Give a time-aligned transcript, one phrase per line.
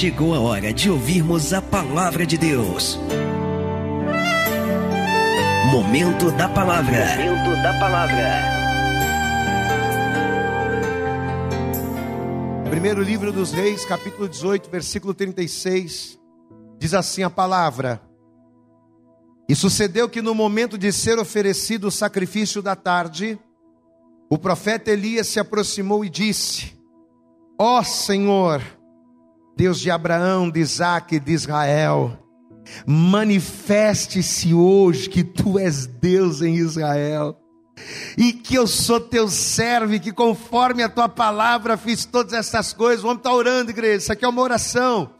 [0.00, 2.98] chegou a hora de ouvirmos a palavra de Deus.
[5.70, 7.04] Momento da palavra.
[7.18, 8.40] Momento da palavra.
[12.70, 16.18] Primeiro livro dos Reis, capítulo 18, versículo 36,
[16.78, 18.00] diz assim a palavra:
[19.46, 23.38] E sucedeu que no momento de ser oferecido o sacrifício da tarde,
[24.30, 26.72] o profeta Elias se aproximou e disse:
[27.58, 28.62] Ó oh, Senhor,
[29.60, 32.18] Deus de Abraão, de Isaac e de Israel,
[32.86, 37.36] manifeste-se hoje que tu és Deus em Israel,
[38.16, 42.72] e que eu sou teu servo, e que conforme a tua palavra fiz todas essas
[42.72, 43.02] coisas.
[43.02, 43.98] Vamos estar orando, igreja.
[43.98, 45.12] Isso aqui é uma oração.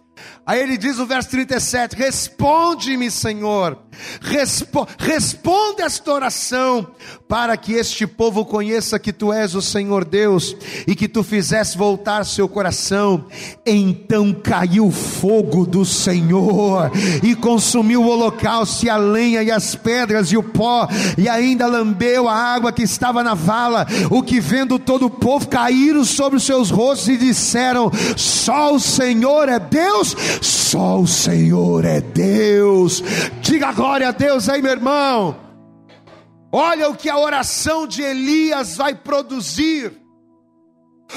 [0.46, 3.78] Aí ele diz o verso 37: Responde-me, Senhor,
[4.20, 6.86] Respo responde esta oração,
[7.28, 11.76] para que este povo conheça que tu és o Senhor Deus e que tu fizesse
[11.76, 13.26] voltar seu coração.
[13.64, 16.90] Então caiu fogo do Senhor
[17.22, 21.66] e consumiu o holocausto, e a lenha, e as pedras, e o pó, e ainda
[21.66, 23.86] lambeu a água que estava na vala.
[24.10, 28.80] O que vendo todo o povo caíram sobre os seus rostos e disseram: Só o
[28.80, 30.16] Senhor é Deus
[30.70, 33.02] só o Senhor é Deus.
[33.42, 35.40] Diga glória a Deus aí, meu irmão.
[36.52, 39.98] Olha o que a oração de Elias vai produzir.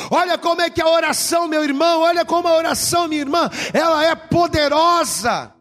[0.09, 4.05] Olha como é que a oração, meu irmão, olha como a oração, minha irmã, ela
[4.05, 5.53] é poderosa.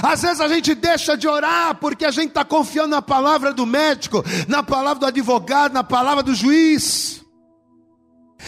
[0.00, 3.66] Às vezes a gente deixa de orar porque a gente está confiando na palavra do
[3.66, 7.17] médico, na palavra do advogado, na palavra do juiz.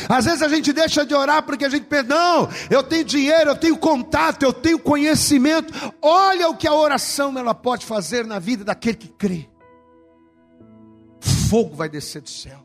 [0.09, 3.51] Às vezes a gente deixa de orar porque a gente pensa, não, eu tenho dinheiro,
[3.51, 5.73] eu tenho contato, eu tenho conhecimento.
[6.01, 9.49] Olha o que a oração ela pode fazer na vida daquele que crê.
[11.21, 12.59] Fogo vai descer do céu.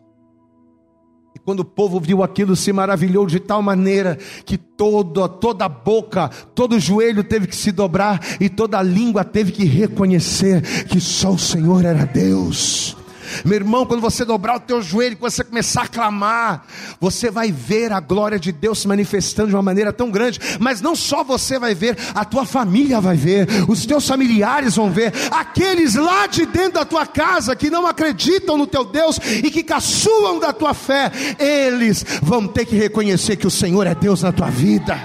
[1.35, 6.29] E quando o povo viu aquilo, se maravilhou de tal maneira que toda, toda boca,
[6.53, 11.39] todo joelho teve que se dobrar e toda língua teve que reconhecer que só o
[11.39, 12.95] Senhor era Deus.
[13.43, 16.65] Meu irmão, quando você dobrar o teu joelho, quando você começar a clamar,
[16.99, 20.81] você vai ver a glória de Deus se manifestando de uma maneira tão grande, mas
[20.81, 25.13] não só você vai ver, a tua família vai ver, os teus familiares vão ver,
[25.31, 29.63] aqueles lá de dentro da tua casa que não acreditam no teu Deus e que
[29.63, 34.31] caçoam da tua fé, eles vão ter que reconhecer que o Senhor é Deus na
[34.31, 34.97] tua vida.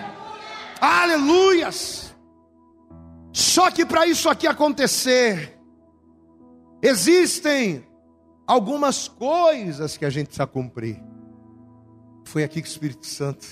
[0.81, 2.15] Aleluias!
[3.33, 5.57] Só que para isso aqui acontecer,
[6.83, 7.85] existem
[8.51, 11.01] algumas coisas que a gente precisa cumprir.
[12.25, 13.47] Foi aqui que o Espírito Santo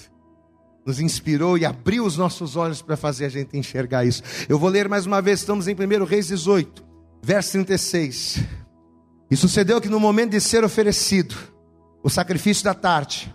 [0.85, 4.25] nos inspirou e abriu os nossos olhos para fazer a gente enxergar isso.
[4.49, 6.85] Eu vou ler mais uma vez, estamos em 1 Reis 18,
[7.23, 8.41] verso 36.
[9.31, 11.37] E sucedeu que no momento de ser oferecido
[12.03, 13.33] o sacrifício da tarde,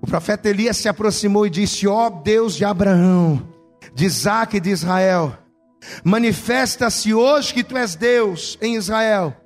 [0.00, 3.48] o profeta Elias se aproximou e disse: Ó oh Deus de Abraão,
[3.92, 5.36] de Isaac e de Israel,
[6.04, 9.41] manifesta-se hoje que tu és Deus em Israel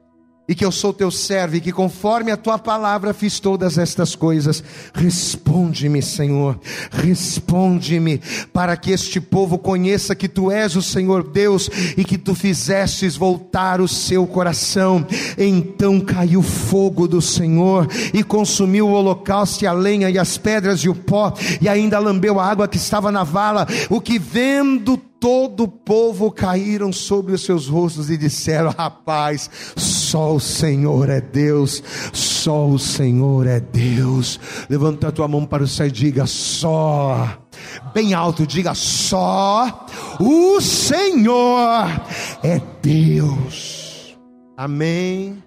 [0.48, 4.14] e que eu sou teu servo e que conforme a tua palavra fiz todas estas
[4.14, 4.62] coisas.
[4.94, 6.58] Responde-me, Senhor,
[6.90, 8.20] responde-me,
[8.52, 13.16] para que este povo conheça que tu és o Senhor Deus e que tu fizestes
[13.16, 15.06] voltar o seu coração.
[15.36, 20.80] Então caiu fogo do Senhor e consumiu o holocausto e a lenha e as pedras
[20.80, 23.66] e o pó e ainda lambeu a água que estava na vala.
[23.90, 30.34] O que vendo todo o povo caíram sobre os seus rostos e disseram: Rapaz, só
[30.34, 31.82] o Senhor é Deus,
[32.12, 34.38] só o Senhor é Deus.
[34.68, 37.38] Levanta a tua mão para o céu e diga: Só.
[37.94, 39.86] Bem alto, diga: Só
[40.20, 41.86] o Senhor
[42.42, 44.16] é Deus.
[44.56, 45.42] Amém.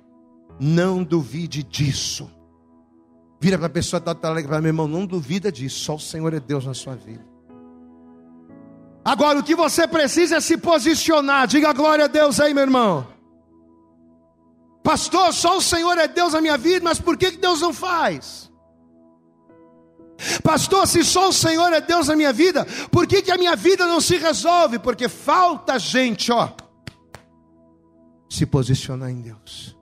[0.60, 2.30] Não duvide disso.
[3.42, 5.80] Vira para a pessoa que está alegre para meu irmão, não duvida disso.
[5.80, 7.29] Só o Senhor é Deus na sua vida.
[9.04, 11.48] Agora, o que você precisa é se posicionar.
[11.48, 13.08] Diga glória a Deus aí, meu irmão.
[14.84, 18.50] Pastor, só o Senhor é Deus na minha vida, mas por que Deus não faz?
[20.44, 23.56] Pastor, se só o Senhor é Deus na minha vida, por que, que a minha
[23.56, 24.78] vida não se resolve?
[24.80, 26.50] Porque falta gente, ó,
[28.30, 29.78] se posicionar em Deus.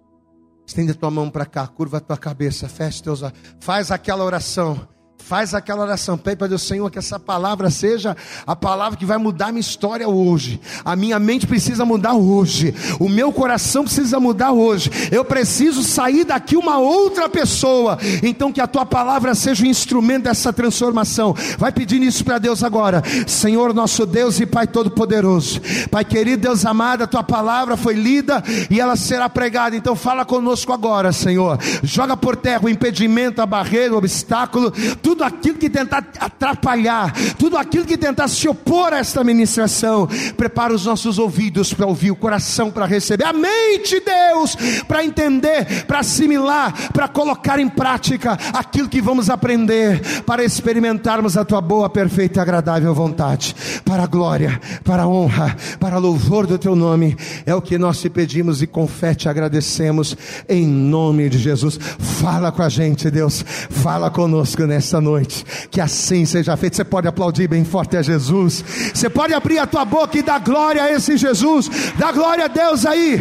[0.66, 4.24] Estende a tua mão para cá, curva a tua cabeça, fecha teus olhos, faz aquela
[4.24, 4.88] oração.
[5.18, 8.16] Faz aquela oração, pede para Deus, Senhor, que essa palavra seja
[8.46, 10.58] a palavra que vai mudar minha história hoje.
[10.86, 12.74] A minha mente precisa mudar hoje.
[12.98, 14.90] O meu coração precisa mudar hoje.
[15.12, 17.98] Eu preciso sair daqui uma outra pessoa.
[18.24, 21.36] Então que a tua palavra seja o instrumento dessa transformação.
[21.58, 23.04] Vai pedindo isso para Deus agora.
[23.28, 25.60] Senhor, nosso Deus e Pai todo-poderoso.
[25.92, 29.76] Pai querido, Deus amado, a tua palavra foi lida e ela será pregada.
[29.76, 31.60] Então fala conosco agora, Senhor.
[31.84, 34.72] Joga por terra o impedimento, a barreira, o obstáculo,
[35.08, 40.06] tudo aquilo que tentar atrapalhar, tudo aquilo que tentar se opor a esta ministração.
[40.36, 45.86] Prepara os nossos ouvidos para ouvir, o coração para receber, a mente, Deus, para entender,
[45.86, 51.90] para assimilar, para colocar em prática aquilo que vamos aprender, para experimentarmos a tua boa,
[51.90, 53.56] perfeita e agradável vontade,
[53.86, 57.16] para a glória, para a honra, para louvor do teu nome.
[57.46, 60.18] É o que nós te pedimos e com fé te agradecemos
[60.50, 61.80] em nome de Jesus.
[61.98, 63.46] Fala com a gente, Deus.
[63.70, 65.46] Fala conosco nessa noite.
[65.70, 66.76] Que assim seja feito.
[66.76, 68.64] Você pode aplaudir bem forte a Jesus.
[68.94, 71.70] Você pode abrir a tua boca e dar glória a esse Jesus.
[71.98, 73.20] Dá glória a Deus aí.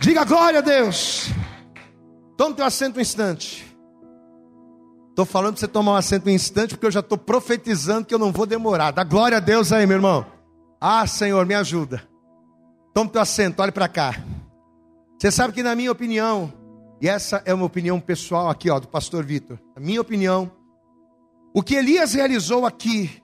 [0.00, 1.30] Diga glória a Deus.
[2.36, 3.72] Tome teu assento um instante.
[5.10, 8.14] Estou falando para você tomar um assento um instante, porque eu já estou profetizando que
[8.14, 8.92] eu não vou demorar.
[8.92, 10.24] Dá glória a Deus aí, meu irmão.
[10.80, 12.02] Ah, Senhor, me ajuda.
[12.94, 14.16] Tome teu assento, olhe para cá.
[15.18, 16.52] Você sabe que, na minha opinião,
[17.00, 20.50] e essa é uma opinião pessoal aqui, ó, do pastor Vitor, na minha opinião,
[21.54, 23.22] o que Elias realizou aqui,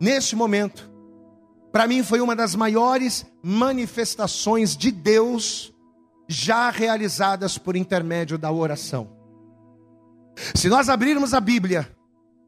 [0.00, 0.90] neste momento,
[1.72, 5.74] para mim foi uma das maiores manifestações de Deus
[6.28, 9.10] já realizadas por intermédio da oração.
[10.54, 11.92] Se nós abrirmos a Bíblia,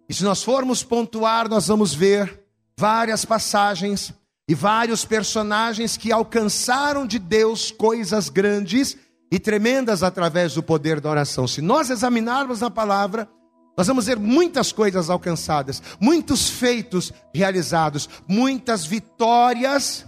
[0.09, 2.45] e se nós formos pontuar, nós vamos ver
[2.79, 4.15] várias passagens
[4.49, 8.97] e vários personagens que alcançaram de Deus coisas grandes
[9.31, 11.49] e tremendas através do poder da oração.
[11.49, 13.29] Se nós examinarmos a palavra,
[13.77, 20.07] nós vamos ver muitas coisas alcançadas, muitos feitos realizados, muitas vitórias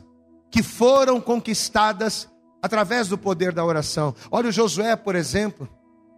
[0.51, 2.29] que foram conquistadas
[2.63, 4.15] através do poder da oração.
[4.31, 5.69] Olha o Josué, por exemplo.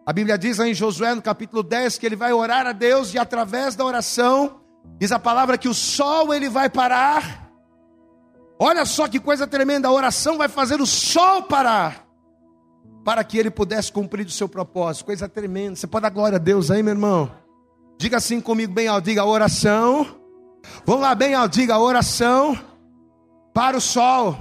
[0.06, 3.18] A Bíblia diz em Josué, no capítulo 10, que ele vai orar a Deus e
[3.18, 4.60] através da oração,
[4.98, 7.50] diz a palavra que o sol ele vai parar
[8.62, 12.06] Olha só que coisa tremenda, a oração vai fazer o sol parar,
[13.02, 15.06] para que ele pudesse cumprir o seu propósito.
[15.06, 15.76] Coisa tremenda.
[15.76, 17.30] Você pode dar glória a Deus aí, meu irmão?
[18.00, 20.06] Diga assim comigo, bem alto, diga oração.
[20.86, 22.58] Vamos lá, bem alto, diga oração
[23.52, 24.36] para o sol.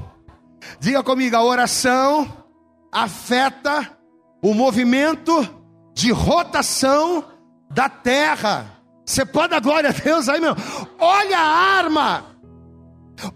[0.79, 2.45] Diga comigo, a oração
[2.91, 3.97] afeta
[4.41, 5.47] o movimento
[5.93, 7.25] de rotação
[7.69, 8.81] da terra.
[9.05, 10.55] Você pode dar glória a Deus aí, meu?
[10.97, 12.29] Olha a arma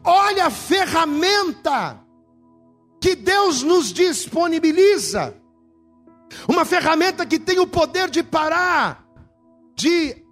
[0.04, 2.00] Olha a ferramenta
[3.02, 5.36] que Deus nos disponibiliza.
[6.48, 9.03] Uma ferramenta que tem o poder de parar,
[9.76, 10.24] de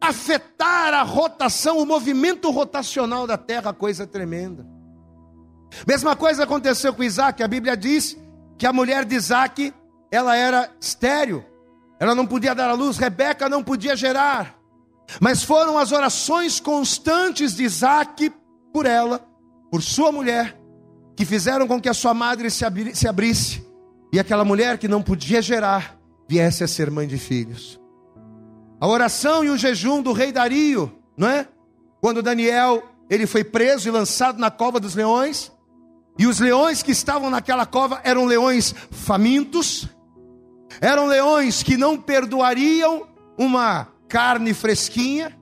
[0.00, 4.66] afetar a rotação, o movimento rotacional da terra, coisa tremenda.
[5.86, 8.16] Mesma coisa aconteceu com Isaac, a Bíblia diz
[8.58, 9.72] que a mulher de Isaac,
[10.10, 11.44] ela era estéril,
[11.98, 14.58] ela não podia dar à luz, Rebeca não podia gerar,
[15.20, 18.32] mas foram as orações constantes de Isaac
[18.72, 19.24] por ela,
[19.70, 20.58] por sua mulher,
[21.16, 23.66] que fizeram com que a sua madre se, abri se abrisse.
[24.12, 27.81] E aquela mulher que não podia gerar viesse a ser mãe de filhos.
[28.82, 31.46] A oração e o jejum do rei Dario, não é?
[32.00, 35.52] Quando Daniel ele foi preso e lançado na cova dos leões,
[36.18, 39.88] e os leões que estavam naquela cova eram leões famintos,
[40.80, 43.06] eram leões que não perdoariam
[43.38, 45.38] uma carne fresquinha,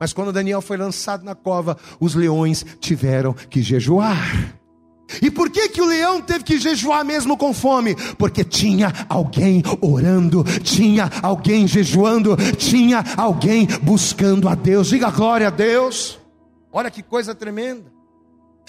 [0.00, 4.59] mas quando Daniel foi lançado na cova, os leões tiveram que jejuar.
[5.22, 7.94] E por que que o leão teve que jejuar mesmo com fome?
[8.16, 14.88] Porque tinha alguém orando, tinha alguém jejuando, tinha alguém buscando a Deus.
[14.88, 16.18] Diga glória a Deus.
[16.72, 17.90] Olha que coisa tremenda.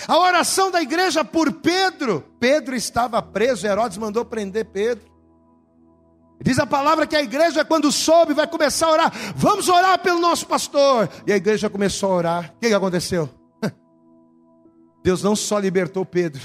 [0.08, 2.24] A oração da igreja por Pedro.
[2.40, 5.12] Pedro estava preso, Herodes mandou prender Pedro.
[6.44, 9.14] Diz a palavra que a igreja, quando soube, vai começar a orar.
[9.36, 11.08] Vamos orar pelo nosso pastor.
[11.28, 12.54] E a igreja começou a orar.
[12.56, 13.30] O que, aconteceu?
[15.04, 16.42] Deus não só libertou Pedro,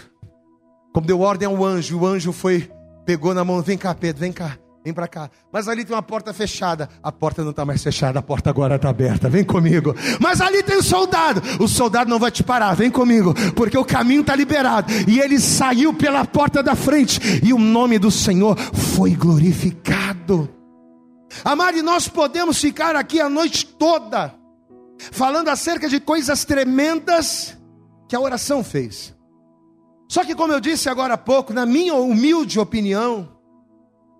[0.92, 1.98] como deu ordem ao anjo.
[1.98, 2.70] O anjo foi,
[3.04, 4.58] pegou na mão: Vem cá, Pedro, vem cá.
[4.86, 5.28] Vem para cá.
[5.52, 6.88] Mas ali tem uma porta fechada.
[7.02, 9.28] A porta não está mais fechada, a porta agora está aberta.
[9.28, 9.92] Vem comigo.
[10.20, 11.42] Mas ali tem um soldado.
[11.60, 12.72] O soldado não vai te parar.
[12.76, 14.92] Vem comigo, porque o caminho está liberado.
[15.08, 17.20] E ele saiu pela porta da frente.
[17.44, 20.48] E o nome do Senhor foi glorificado.
[21.44, 24.34] Amado, nós podemos ficar aqui a noite toda
[25.10, 27.55] falando acerca de coisas tremendas
[28.08, 29.14] que a oração fez.
[30.08, 33.28] Só que, como eu disse agora há pouco, na minha humilde opinião,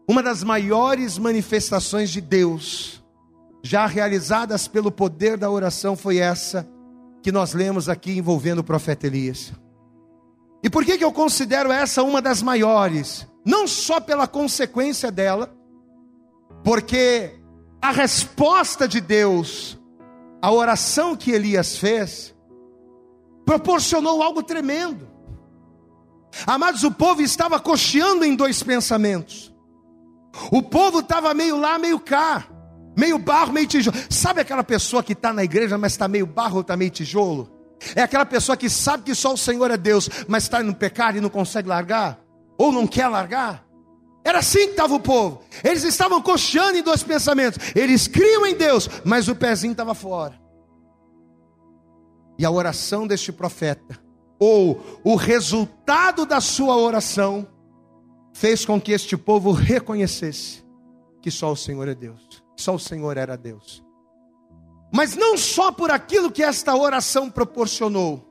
[0.08, 3.04] uma das maiores manifestações de Deus,
[3.62, 6.68] já realizadas pelo poder da oração, foi essa
[7.22, 9.52] que nós lemos aqui envolvendo o profeta Elias.
[10.62, 13.26] E por que, que eu considero essa uma das maiores?
[13.44, 15.52] Não só pela consequência dela,
[16.62, 17.32] porque
[17.80, 19.78] a resposta de Deus
[20.40, 22.35] à oração que Elias fez
[23.46, 25.08] proporcionou algo tremendo.
[26.46, 29.54] Amados, o povo estava cocheando em dois pensamentos.
[30.50, 32.46] O povo estava meio lá, meio cá.
[32.98, 33.96] Meio barro, meio tijolo.
[34.10, 37.50] Sabe aquela pessoa que está na igreja, mas está meio barro ou está meio tijolo?
[37.94, 41.16] É aquela pessoa que sabe que só o Senhor é Deus, mas está no pecado
[41.16, 42.18] e não consegue largar?
[42.58, 43.64] Ou não quer largar?
[44.24, 45.42] Era assim que estava o povo.
[45.62, 47.58] Eles estavam coxando em dois pensamentos.
[47.76, 50.45] Eles criam em Deus, mas o pezinho estava fora.
[52.38, 53.98] E a oração deste profeta,
[54.38, 57.46] ou o resultado da sua oração,
[58.32, 60.64] fez com que este povo reconhecesse
[61.22, 62.42] que só o Senhor é Deus.
[62.56, 63.82] Só o Senhor era Deus.
[64.92, 68.24] Mas não só por aquilo que esta oração proporcionou,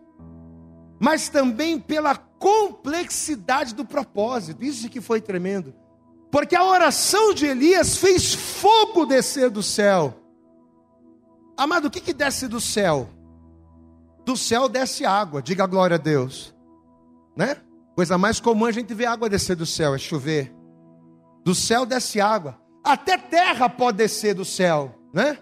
[0.99, 4.63] mas também pela complexidade do propósito.
[4.63, 5.73] Isso que foi tremendo.
[6.31, 10.13] Porque a oração de Elias fez fogo descer do céu.
[11.57, 13.09] Amado, o que, que desce do céu?
[14.25, 16.53] Do céu desce água, diga glória a Deus.
[17.35, 17.57] Né?
[17.95, 20.53] Coisa mais comum a gente ver água descer do céu, é chover.
[21.45, 22.59] Do céu desce água.
[22.83, 25.37] Até terra pode descer do céu, né?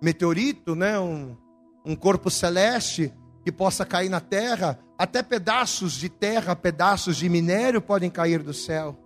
[0.00, 0.98] Meteorito, né?
[0.98, 1.36] Um,
[1.84, 3.12] um corpo celeste
[3.44, 4.78] que possa cair na terra.
[4.98, 8.98] Até pedaços de terra, pedaços de minério podem cair do céu.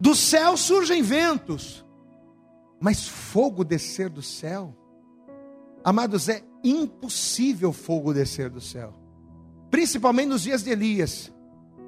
[0.00, 1.84] Do céu surgem ventos,
[2.80, 4.76] mas fogo descer do céu.
[5.84, 8.94] Amados, é impossível fogo descer do céu.
[9.70, 11.30] Principalmente nos dias de Elias.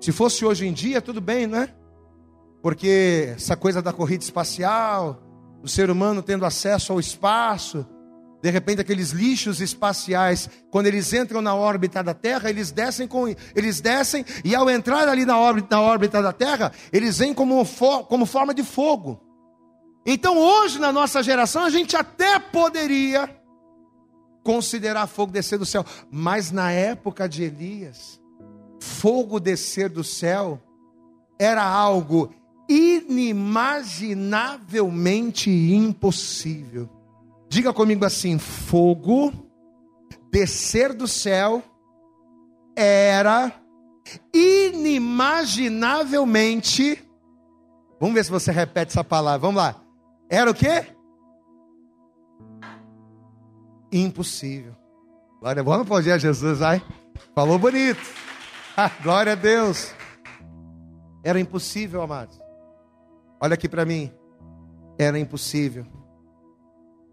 [0.00, 1.74] Se fosse hoje em dia, tudo bem, não é?
[2.62, 5.22] Porque essa coisa da corrida espacial,
[5.62, 7.86] o ser humano tendo acesso ao espaço,
[8.42, 13.26] de repente aqueles lixos espaciais, quando eles entram na órbita da Terra, eles descem com
[13.54, 17.64] eles descem e ao entrar ali na órbita, na órbita da Terra, eles vêm como,
[18.08, 19.20] como forma de fogo.
[20.04, 23.28] Então hoje na nossa geração a gente até poderia
[24.46, 25.84] considerar fogo descer do céu.
[26.08, 28.20] Mas na época de Elias,
[28.80, 30.62] fogo descer do céu
[31.36, 32.32] era algo
[32.68, 36.88] inimaginavelmente impossível.
[37.48, 39.32] Diga comigo assim: fogo
[40.30, 41.60] descer do céu
[42.76, 43.52] era
[44.32, 47.04] inimaginavelmente.
[47.98, 49.40] Vamos ver se você repete essa palavra.
[49.40, 49.74] Vamos lá.
[50.30, 50.86] Era o quê?
[54.02, 54.74] Impossível.
[55.40, 56.82] Glória, vamos aplaudir a Jesus, ai.
[57.34, 58.00] Falou bonito.
[58.78, 59.90] Ah, glória a Deus.
[61.24, 62.38] Era impossível, amados.
[63.40, 64.12] Olha aqui para mim.
[64.98, 65.86] Era impossível.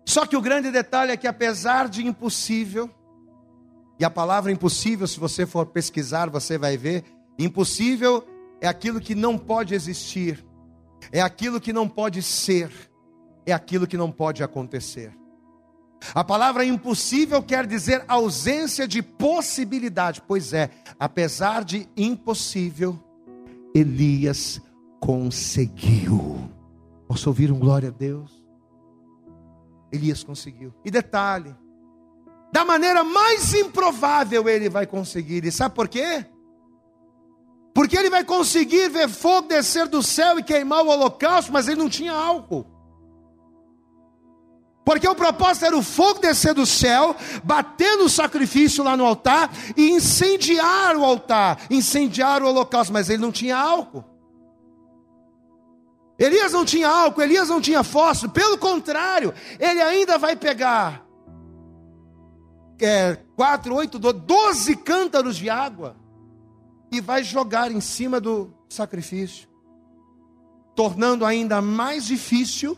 [0.06, 2.90] Só que o grande detalhe é que apesar de impossível,
[3.98, 7.06] e a palavra impossível, se você for pesquisar, você vai ver,
[7.40, 8.28] impossível
[8.60, 10.46] é aquilo que não pode existir,
[11.12, 12.70] é aquilo que não pode ser,
[13.46, 15.23] é aquilo que não pode acontecer.
[16.14, 20.22] A palavra impossível quer dizer ausência de possibilidade.
[20.28, 20.70] Pois é,
[21.00, 23.00] apesar de impossível,
[23.74, 24.62] Elias
[25.00, 26.50] conseguiu.
[27.08, 28.44] Posso ouvir um glória a Deus?
[29.92, 30.74] Elias conseguiu.
[30.84, 31.56] E detalhe,
[32.52, 35.46] da maneira mais improvável ele vai conseguir.
[35.46, 36.26] E sabe por quê?
[37.74, 41.82] Porque ele vai conseguir ver fogo descer do céu e queimar o holocausto, mas ele
[41.82, 42.66] não tinha álcool.
[44.86, 49.50] Porque o propósito era o fogo descer do céu, bater no sacrifício lá no altar
[49.78, 54.04] e incendiar o altar, incendiar o holocausto, mas ele não tinha álcool.
[56.20, 61.04] Elias não tinha álcool, Elias não tinha fósforo, pelo contrário, ele ainda vai pegar
[62.80, 65.96] é, quatro, oito, doze cântaros de água
[66.92, 69.48] e vai jogar em cima do sacrifício,
[70.76, 72.78] tornando ainda mais difícil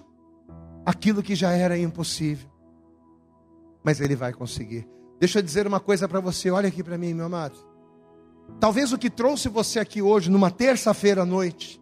[0.85, 2.49] aquilo que já era impossível.
[3.83, 4.87] Mas ele vai conseguir.
[5.19, 7.57] Deixa eu dizer uma coisa para você, olha aqui para mim, meu amado.
[8.59, 11.81] Talvez o que trouxe você aqui hoje, numa terça-feira à noite,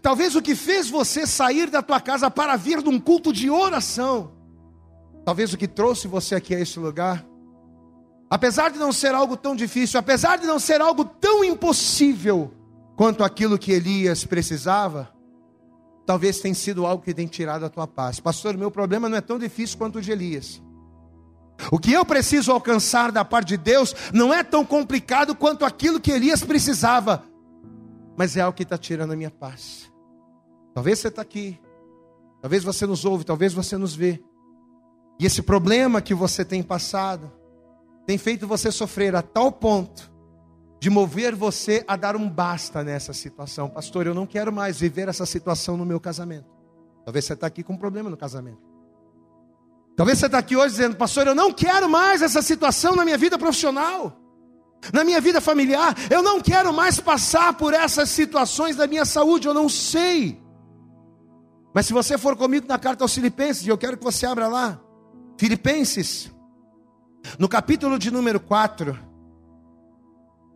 [0.00, 4.32] talvez o que fez você sair da tua casa para vir num culto de oração,
[5.24, 7.26] talvez o que trouxe você aqui a esse lugar,
[8.28, 12.54] apesar de não ser algo tão difícil, apesar de não ser algo tão impossível
[12.96, 15.12] quanto aquilo que Elias precisava,
[16.10, 18.18] talvez tenha sido algo que tem tirado a tua paz.
[18.18, 20.60] Pastor, meu problema não é tão difícil quanto o de Elias.
[21.70, 26.00] O que eu preciso alcançar da parte de Deus não é tão complicado quanto aquilo
[26.00, 27.22] que Elias precisava,
[28.16, 29.88] mas é algo que está tirando a minha paz.
[30.74, 31.56] Talvez você está aqui,
[32.42, 34.20] talvez você nos ouve, talvez você nos vê,
[35.16, 37.30] e esse problema que você tem passado
[38.04, 40.10] tem feito você sofrer a tal ponto
[40.80, 43.68] de mover você a dar um basta nessa situação.
[43.68, 46.46] Pastor, eu não quero mais viver essa situação no meu casamento.
[47.04, 48.62] Talvez você está aqui com um problema no casamento.
[49.94, 53.18] Talvez você está aqui hoje dizendo, pastor, eu não quero mais essa situação na minha
[53.18, 54.18] vida profissional,
[54.90, 55.94] na minha vida familiar.
[56.08, 59.46] Eu não quero mais passar por essas situações da minha saúde.
[59.46, 60.40] Eu não sei
[61.74, 64.80] Mas se você for comigo na carta aos Filipenses, eu quero que você abra lá.
[65.38, 66.30] Filipenses,
[67.38, 69.09] no capítulo de número 4.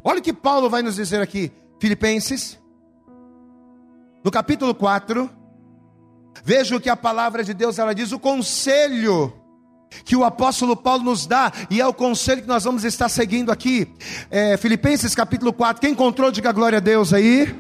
[0.04, 1.50] Olha o que Paulo vai nos dizer aqui.
[1.80, 2.60] Filipenses,
[4.22, 5.30] no capítulo 4.
[6.44, 9.32] Veja o que a palavra de Deus ela diz, o conselho
[10.04, 13.52] que o apóstolo Paulo nos dá, e é o conselho que nós vamos estar seguindo
[13.52, 13.86] aqui.
[14.30, 15.80] É, Filipenses capítulo 4.
[15.80, 17.54] Quem encontrou, diga glória a Deus aí.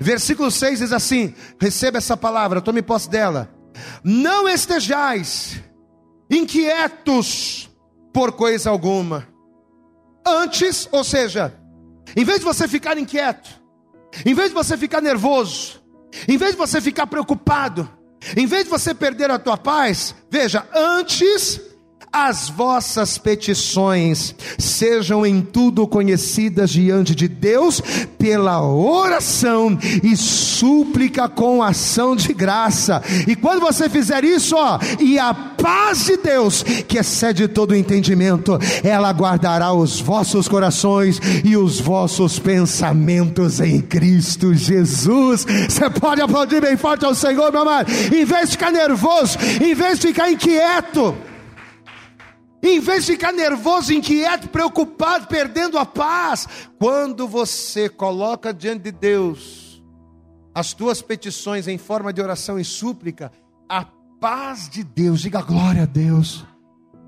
[0.00, 3.50] Versículo 6 diz assim: receba essa palavra, tome posse dela.
[4.04, 5.58] Não estejais
[6.30, 7.70] inquietos
[8.12, 9.26] por coisa alguma.
[10.26, 11.54] Antes, ou seja,
[12.16, 13.50] em vez de você ficar inquieto,
[14.24, 15.80] em vez de você ficar nervoso,
[16.26, 17.88] em vez de você ficar preocupado,
[18.36, 21.60] em vez de você perder a tua paz, veja, antes
[22.12, 27.80] as vossas petições sejam em tudo conhecidas diante de Deus
[28.18, 33.02] pela oração e súplica com ação de graça.
[33.26, 38.58] E quando você fizer isso, ó, e a paz de Deus, que excede todo entendimento,
[38.82, 45.46] ela guardará os vossos corações e os vossos pensamentos em Cristo Jesus.
[45.68, 47.90] Você pode aplaudir bem forte ao Senhor, meu amado.
[48.12, 51.14] Em vez de ficar nervoso, em vez de ficar inquieto,
[52.62, 56.46] em vez de ficar nervoso, inquieto, preocupado, perdendo a paz,
[56.78, 59.82] quando você coloca diante de Deus
[60.54, 63.32] as tuas petições em forma de oração e súplica,
[63.68, 63.84] a
[64.20, 66.44] paz de Deus, diga glória a Deus.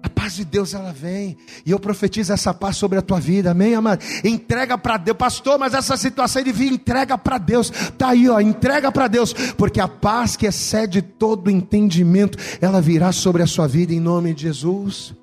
[0.03, 3.53] A paz de Deus ela vem, e eu profetizo essa paz sobre a tua vida,
[3.53, 4.03] amém, amado?
[4.25, 8.41] Entrega para Deus, pastor, mas essa situação de vir, entrega para Deus, tá aí, ó,
[8.41, 13.69] entrega para Deus, porque a paz que excede todo entendimento, ela virá sobre a sua
[13.69, 15.15] vida em nome de Jesus.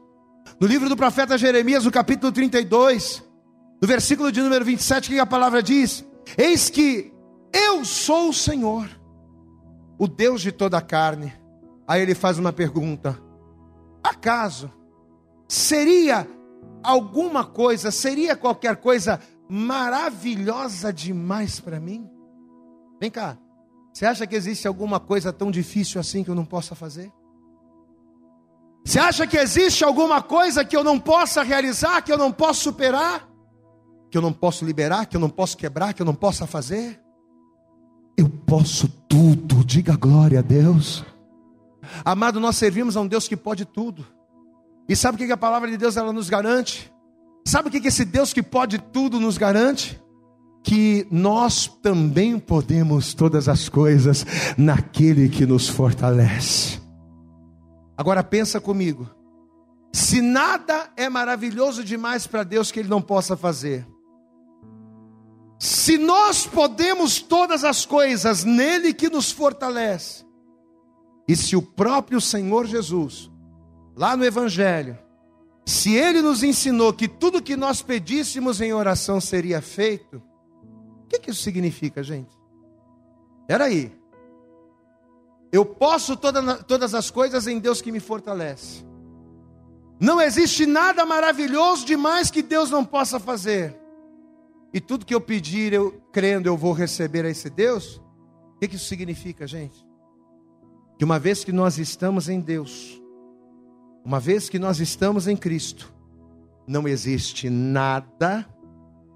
[0.60, 3.24] No livro do profeta Jeremias, no capítulo 32,
[3.82, 6.04] no versículo de número 27, que a palavra diz:
[6.38, 7.14] Eis que
[7.54, 8.90] eu sou o Senhor,
[9.98, 11.34] o Deus de toda a carne.
[11.88, 13.18] Aí ele faz uma pergunta:
[14.04, 14.70] Acaso
[15.48, 16.28] seria
[16.84, 22.06] alguma coisa, seria qualquer coisa maravilhosa demais para mim?
[23.00, 23.38] Vem cá,
[23.94, 27.10] você acha que existe alguma coisa tão difícil assim que eu não possa fazer?
[28.86, 32.62] Você acha que existe alguma coisa que eu não possa realizar, que eu não posso
[32.62, 33.28] superar,
[34.10, 37.00] que eu não posso liberar, que eu não posso quebrar, que eu não possa fazer?
[38.18, 41.06] Eu posso tudo, diga glória a Deus.
[42.04, 44.06] Amado, nós servimos a um Deus que pode tudo.
[44.88, 46.92] E sabe o que a palavra de Deus ela nos garante?
[47.46, 50.00] Sabe o que esse Deus que pode tudo nos garante?
[50.64, 54.26] Que nós também podemos todas as coisas
[54.58, 56.79] naquele que nos fortalece.
[58.00, 59.10] Agora pensa comigo.
[59.92, 63.86] Se nada é maravilhoso demais para Deus que Ele não possa fazer,
[65.60, 70.26] se nós podemos todas as coisas nele que nos fortalece,
[71.28, 73.30] e se o próprio Senhor Jesus,
[73.98, 74.98] lá no Evangelho,
[75.66, 80.24] se ele nos ensinou que tudo que nós pedíssemos em oração seria feito,
[81.04, 82.32] o que, que isso significa, gente?
[83.42, 83.99] Espera aí.
[85.52, 88.86] Eu posso toda, todas as coisas em Deus que me fortalece.
[90.00, 93.78] Não existe nada maravilhoso demais que Deus não possa fazer.
[94.74, 97.98] E tudo que eu pedir, eu crendo, eu vou receber a esse Deus.
[98.56, 99.86] O que, que isso significa, gente?
[100.98, 103.02] Que uma vez que nós estamos em Deus,
[104.06, 105.94] uma vez que nós estamos em Cristo,
[106.68, 108.48] não existe nada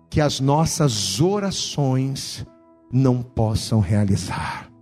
[0.10, 2.46] que as nossas orações
[2.91, 4.72] não possam realizar.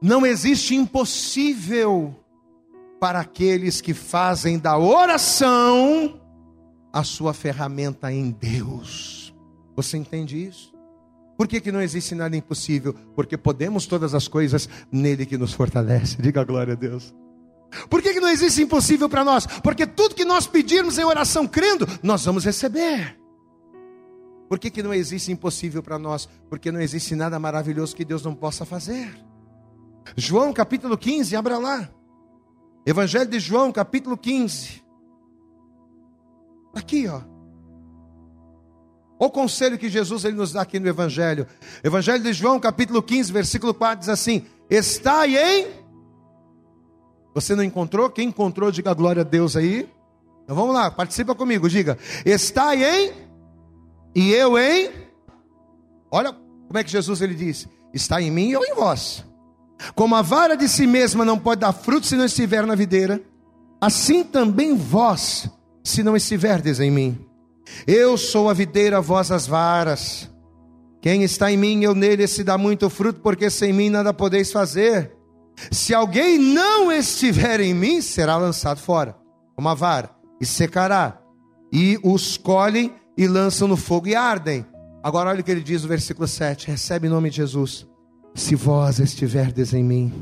[0.00, 2.14] Não existe impossível
[2.98, 6.20] para aqueles que fazem da oração
[6.92, 9.34] a sua ferramenta em Deus.
[9.76, 10.72] Você entende isso?
[11.36, 12.94] Por que, que não existe nada impossível?
[13.14, 16.16] Porque podemos todas as coisas nele que nos fortalece.
[16.20, 17.14] Diga glória a Deus.
[17.88, 19.46] Por que, que não existe impossível para nós?
[19.46, 23.18] Porque tudo que nós pedirmos em oração crendo, nós vamos receber.
[24.48, 26.28] Por que, que não existe impossível para nós?
[26.48, 29.29] Porque não existe nada maravilhoso que Deus não possa fazer.
[30.16, 31.88] João capítulo 15, abra lá.
[32.84, 34.82] Evangelho de João, capítulo 15.
[36.74, 37.20] Aqui, ó.
[39.18, 41.46] O conselho que Jesus ele nos dá aqui no Evangelho.
[41.84, 45.66] Evangelho de João, capítulo 15, versículo 4, diz assim: Está em.
[47.34, 48.08] Você não encontrou?
[48.08, 49.88] Quem encontrou, diga glória a Deus aí.
[50.44, 53.12] Então vamos lá, participa comigo, diga: Está em.
[54.14, 54.90] E eu em.
[56.10, 59.24] Olha como é que Jesus ele diz: Está em mim e eu em vós.
[59.94, 63.20] Como a vara de si mesma não pode dar fruto se não estiver na videira,
[63.80, 65.50] assim também vós,
[65.82, 67.18] se não estiverdes em mim.
[67.86, 70.30] Eu sou a videira, vós as varas.
[71.00, 74.52] Quem está em mim, eu nele, se dá muito fruto, porque sem mim nada podeis
[74.52, 75.12] fazer.
[75.70, 79.16] Se alguém não estiver em mim, será lançado fora,
[79.54, 81.18] como a vara, e secará.
[81.72, 84.66] E os colhem e lançam no fogo e ardem.
[85.02, 87.89] Agora olha o que ele diz no versículo 7: recebe em nome de Jesus.
[88.34, 90.12] Se vós estiverdes em mim,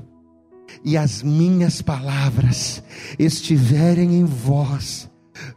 [0.85, 2.83] e as minhas palavras
[3.19, 5.09] estiverem em vós,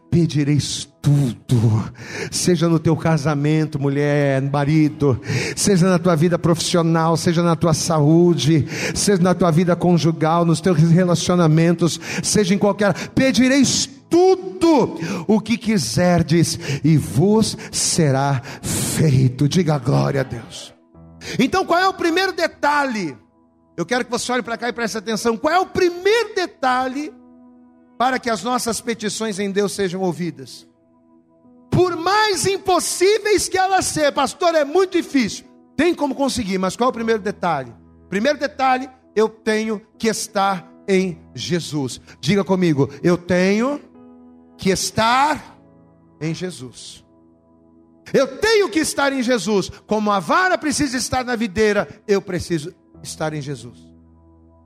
[0.09, 1.91] pedireis tudo,
[2.29, 5.19] seja no teu casamento, mulher, marido,
[5.55, 10.61] seja na tua vida profissional, seja na tua saúde, seja na tua vida conjugal, nos
[10.61, 19.47] teus relacionamentos, seja em qualquer, pedireis tudo o que quiserdes e vos será feito.
[19.47, 20.80] Diga glória a Deus.
[21.39, 23.17] Então, qual é o primeiro detalhe?
[23.77, 25.37] Eu quero que você olhe para cá e preste atenção.
[25.37, 27.13] Qual é o primeiro detalhe
[27.97, 30.67] para que as nossas petições em Deus sejam ouvidas?
[31.69, 35.45] Por mais impossíveis que elas sejam, pastor, é muito difícil.
[35.75, 37.73] Tem como conseguir, mas qual é o primeiro detalhe?
[38.09, 42.01] Primeiro detalhe, eu tenho que estar em Jesus.
[42.19, 43.79] Diga comigo, eu tenho
[44.57, 45.57] que estar
[46.19, 47.03] em Jesus.
[48.13, 49.69] Eu tenho que estar em Jesus.
[49.87, 53.77] Como a vara precisa estar na videira, eu preciso estar em Jesus.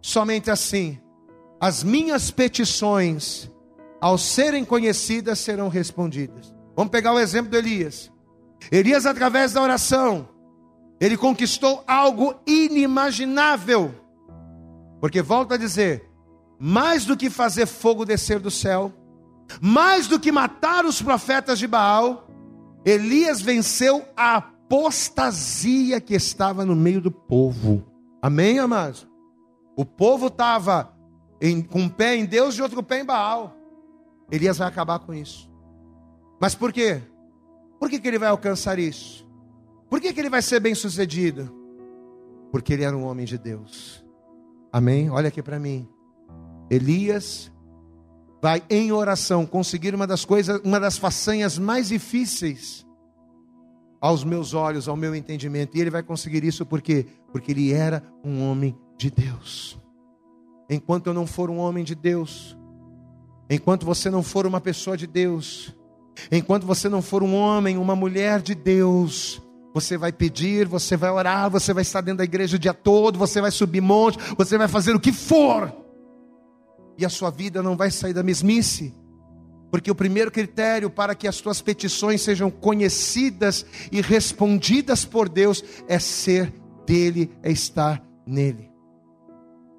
[0.02, 1.00] Somente assim,
[1.60, 3.50] as minhas petições,
[4.02, 6.54] ao serem conhecidas, serão respondidas.
[6.76, 8.12] Vamos pegar o exemplo de Elias.
[8.72, 10.28] Elias, através da oração,
[11.00, 13.94] ele conquistou algo inimaginável.
[15.00, 16.10] Porque, volto a dizer,
[16.60, 18.92] mais do que fazer fogo descer do céu,
[19.62, 22.25] mais do que matar os profetas de Baal,
[22.86, 27.84] Elias venceu a apostasia que estava no meio do povo.
[28.22, 29.08] Amém, amados?
[29.76, 30.94] O povo estava
[31.70, 33.56] com um pé em Deus e outro pé em Baal.
[34.32, 35.52] Elias vai acabar com isso.
[36.40, 37.02] Mas por quê?
[37.80, 39.28] Por que, que ele vai alcançar isso?
[39.90, 41.52] Por que, que ele vai ser bem sucedido?
[42.52, 44.04] Porque ele era um homem de Deus.
[44.72, 45.10] Amém?
[45.10, 45.88] Olha aqui para mim.
[46.70, 47.52] Elias
[48.46, 52.86] vai em oração conseguir uma das coisas, uma das façanhas mais difíceis
[54.00, 55.76] aos meus olhos, ao meu entendimento.
[55.76, 57.08] E ele vai conseguir isso por quê?
[57.32, 59.82] Porque ele era um homem de Deus.
[60.70, 62.56] Enquanto eu não for um homem de Deus,
[63.50, 65.76] enquanto você não for uma pessoa de Deus,
[66.32, 69.42] enquanto você não for um homem, uma mulher de Deus,
[69.74, 73.18] você vai pedir, você vai orar, você vai estar dentro da igreja o dia todo,
[73.18, 75.85] você vai subir monte, você vai fazer o que for
[76.98, 78.94] e a sua vida não vai sair da mesmice.
[79.72, 85.64] Porque o primeiro critério para que as tuas petições sejam conhecidas e respondidas por Deus
[85.88, 86.54] é ser
[86.86, 88.72] dele, é estar nele.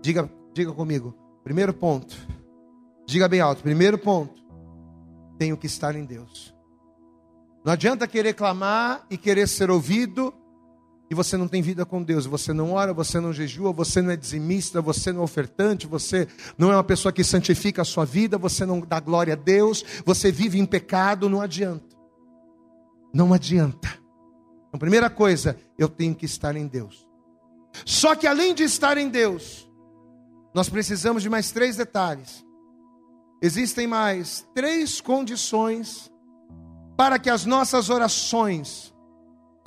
[0.03, 1.15] Diga, diga comigo.
[1.43, 2.17] Primeiro ponto.
[3.07, 3.63] Diga bem alto.
[3.63, 4.35] Primeiro ponto.
[5.39, 6.55] Tenho que estar em Deus.
[7.65, 10.33] Não adianta querer clamar e querer ser ouvido
[11.09, 14.11] e você não tem vida com Deus, você não ora, você não jejua, você não
[14.11, 16.27] é dizimista, você não é ofertante, você
[16.59, 19.85] não é uma pessoa que santifica a sua vida, você não dá glória a Deus,
[20.05, 21.97] você vive em pecado, não adianta.
[23.15, 23.89] Não adianta.
[24.69, 27.07] Então, primeira coisa, eu tenho que estar em Deus.
[27.85, 29.71] Só que além de estar em Deus,
[30.53, 32.45] nós precisamos de mais três detalhes.
[33.41, 36.11] Existem mais três condições
[36.97, 38.93] para que as nossas orações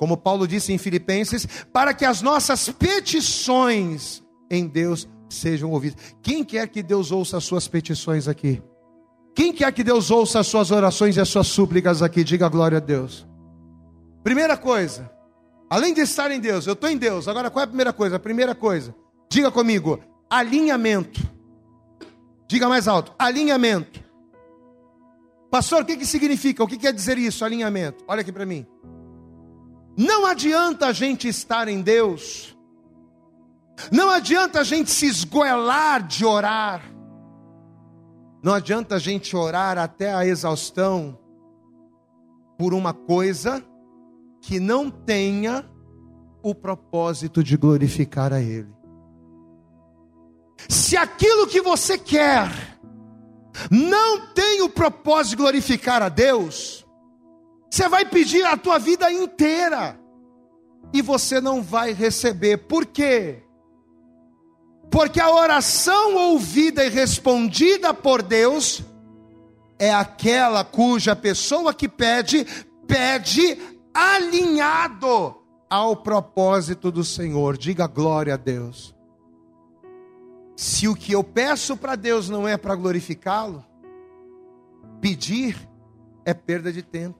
[0.00, 6.16] como Paulo disse em Filipenses, para que as nossas petições em Deus sejam ouvidas.
[6.22, 8.62] Quem quer que Deus ouça as suas petições aqui?
[9.34, 12.24] Quem quer que Deus ouça as suas orações e as suas súplicas aqui?
[12.24, 13.28] Diga glória a Deus.
[14.24, 15.10] Primeira coisa,
[15.68, 17.28] além de estar em Deus, eu estou em Deus.
[17.28, 18.16] Agora qual é a primeira coisa?
[18.16, 18.94] A primeira coisa,
[19.30, 21.20] diga comigo, alinhamento.
[22.48, 24.02] Diga mais alto, alinhamento.
[25.50, 26.64] Pastor, o que, que significa?
[26.64, 28.02] O que quer dizer isso, alinhamento?
[28.08, 28.66] Olha aqui para mim.
[29.96, 32.56] Não adianta a gente estar em Deus,
[33.90, 36.82] não adianta a gente se esgoelar de orar,
[38.42, 41.18] não adianta a gente orar até a exaustão
[42.58, 43.64] por uma coisa
[44.40, 45.68] que não tenha
[46.42, 48.72] o propósito de glorificar a Ele.
[50.68, 52.78] Se aquilo que você quer
[53.70, 56.79] não tem o propósito de glorificar a Deus,
[57.70, 59.98] você vai pedir a tua vida inteira
[60.92, 62.56] e você não vai receber.
[62.56, 63.44] Por quê?
[64.90, 68.82] Porque a oração ouvida e respondida por Deus
[69.78, 72.44] é aquela cuja pessoa que pede,
[72.88, 73.56] pede
[73.94, 75.36] alinhado
[75.70, 77.56] ao propósito do Senhor.
[77.56, 78.92] Diga glória a Deus.
[80.56, 83.64] Se o que eu peço para Deus não é para glorificá-lo,
[85.00, 85.56] pedir
[86.24, 87.19] é perda de tempo.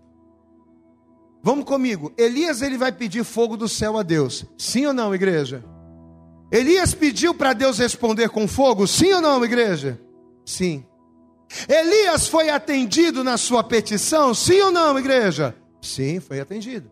[1.42, 2.12] Vamos comigo.
[2.18, 4.44] Elias ele vai pedir fogo do céu a Deus.
[4.58, 5.64] Sim ou não, igreja?
[6.52, 8.86] Elias pediu para Deus responder com fogo?
[8.86, 10.00] Sim ou não, igreja?
[10.44, 10.84] Sim.
[11.68, 14.34] Elias foi atendido na sua petição?
[14.34, 15.56] Sim ou não, igreja?
[15.80, 16.90] Sim, foi atendido.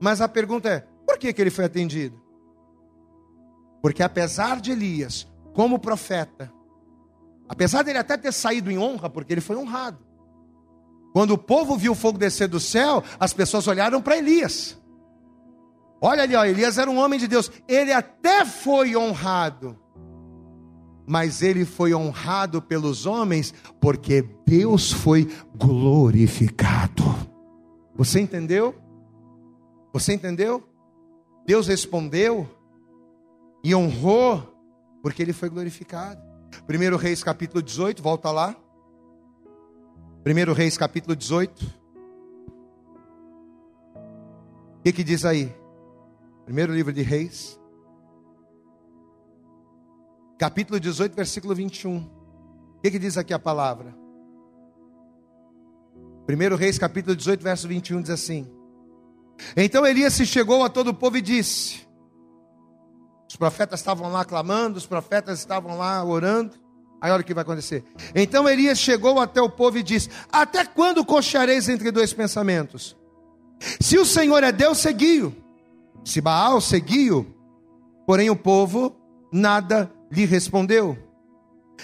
[0.00, 2.20] Mas a pergunta é: por que, que ele foi atendido?
[3.80, 6.52] Porque apesar de Elias, como profeta,
[7.48, 9.98] apesar dele até ter saído em honra, porque ele foi honrado,
[11.12, 14.78] quando o povo viu o fogo descer do céu, as pessoas olharam para Elias.
[16.00, 17.50] Olha ali, ó, Elias era um homem de Deus.
[17.68, 19.78] Ele até foi honrado.
[21.06, 27.04] Mas ele foi honrado pelos homens porque Deus foi glorificado.
[27.94, 28.74] Você entendeu?
[29.92, 30.66] Você entendeu?
[31.46, 32.48] Deus respondeu
[33.62, 34.56] e honrou
[35.02, 36.20] porque ele foi glorificado.
[36.68, 38.56] 1 Reis capítulo 18, volta lá.
[40.24, 41.64] 1 Reis capítulo 18.
[44.78, 45.52] O que, que diz aí?
[46.44, 47.58] Primeiro livro de Reis.
[50.38, 51.98] Capítulo 18, versículo 21.
[51.98, 53.92] O que, que diz aqui a palavra?
[56.28, 58.46] 1 Reis capítulo 18, verso 21 diz assim:
[59.56, 61.84] Então Elias se chegou a todo o povo e disse:
[63.28, 66.61] Os profetas estavam lá clamando, os profetas estavam lá orando.
[67.02, 67.82] Aí olha o que vai acontecer.
[68.14, 72.96] Então Elias chegou até o povo e disse: Até quando cocheareis entre dois pensamentos?
[73.80, 75.34] Se o Senhor é Deus, segui-o.
[76.04, 77.26] Se Baal, segui-o.
[78.06, 78.94] Porém o povo
[79.32, 80.96] nada lhe respondeu.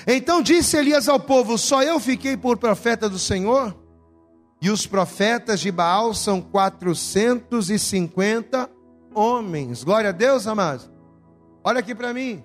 [0.07, 3.77] Então disse Elias ao povo: Só eu fiquei por profeta do Senhor?
[4.63, 8.71] E os profetas de Baal são 450
[9.13, 9.83] homens.
[9.83, 10.89] Glória a Deus, amados.
[11.65, 12.45] Olha aqui para mim.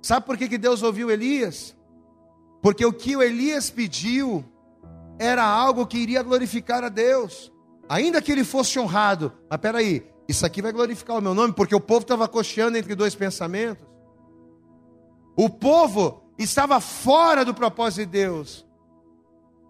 [0.00, 1.79] Sabe por que, que Deus ouviu Elias?
[2.62, 4.44] Porque o que o Elias pediu
[5.18, 7.52] era algo que iria glorificar a Deus,
[7.88, 9.32] ainda que ele fosse honrado.
[9.48, 12.94] Mas peraí, isso aqui vai glorificar o meu nome, porque o povo estava cocheando entre
[12.94, 13.86] dois pensamentos.
[15.36, 18.66] O povo estava fora do propósito de Deus.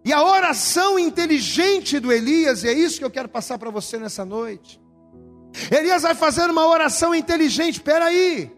[0.05, 3.99] E a oração inteligente do Elias, e é isso que eu quero passar para você
[3.99, 4.81] nessa noite.
[5.71, 8.51] Elias vai fazer uma oração inteligente, espera aí.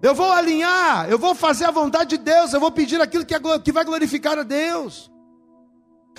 [0.00, 3.34] Eu vou alinhar, eu vou fazer a vontade de Deus, eu vou pedir aquilo que,
[3.34, 5.10] é, que vai glorificar a Deus.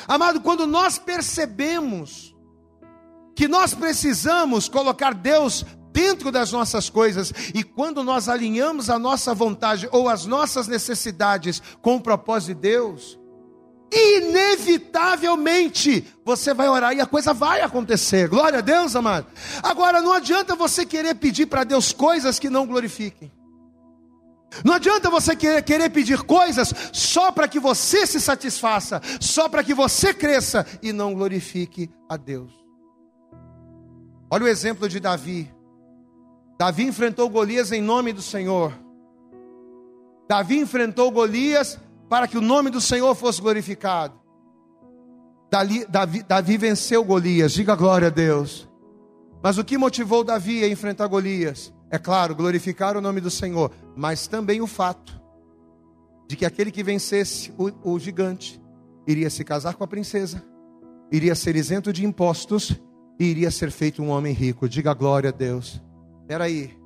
[0.08, 2.36] Amado, quando nós percebemos
[3.36, 9.34] que nós precisamos colocar Deus dentro das nossas coisas, e quando nós alinhamos a nossa
[9.34, 13.18] vontade ou as nossas necessidades com o propósito de Deus,
[13.92, 18.28] inevitavelmente você vai orar e a coisa vai acontecer.
[18.28, 19.28] Glória a Deus, amado.
[19.64, 23.32] Agora não adianta você querer pedir para Deus coisas que não glorifiquem.
[24.66, 29.74] Não adianta você querer pedir coisas só para que você se satisfaça, só para que
[29.74, 32.52] você cresça e não glorifique a Deus.
[34.32, 35.52] Olha o exemplo de Davi.
[36.58, 38.74] Davi enfrentou Golias em nome do Senhor.
[40.28, 44.20] Davi enfrentou Golias para que o nome do Senhor fosse glorificado.
[45.50, 48.68] Davi, Davi, Davi venceu Golias, diga glória a Deus.
[49.42, 51.74] Mas o que motivou Davi a enfrentar Golias?
[51.92, 55.20] É claro, glorificar o nome do Senhor, mas também o fato
[56.28, 58.62] de que aquele que vencesse o, o gigante
[59.08, 60.44] iria se casar com a princesa,
[61.12, 62.80] iria ser isento de impostos
[63.20, 64.70] e iria ser feito um homem rico.
[64.70, 65.82] Diga glória a Deus.
[66.22, 66.78] Espera aí,